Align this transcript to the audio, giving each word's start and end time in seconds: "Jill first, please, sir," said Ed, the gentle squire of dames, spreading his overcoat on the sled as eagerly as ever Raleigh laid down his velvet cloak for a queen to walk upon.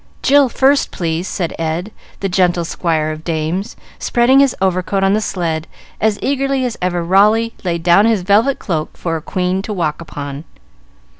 "Jill 0.23 0.49
first, 0.49 0.89
please, 0.89 1.27
sir," 1.27 1.43
said 1.49 1.55
Ed, 1.59 1.91
the 2.21 2.27
gentle 2.27 2.65
squire 2.65 3.11
of 3.11 3.23
dames, 3.23 3.75
spreading 3.99 4.39
his 4.39 4.55
overcoat 4.59 5.03
on 5.03 5.13
the 5.13 5.21
sled 5.21 5.67
as 6.01 6.17
eagerly 6.23 6.65
as 6.65 6.75
ever 6.81 7.03
Raleigh 7.03 7.53
laid 7.63 7.83
down 7.83 8.07
his 8.07 8.23
velvet 8.23 8.57
cloak 8.57 8.97
for 8.97 9.15
a 9.15 9.21
queen 9.21 9.61
to 9.61 9.71
walk 9.73 10.01
upon. 10.01 10.43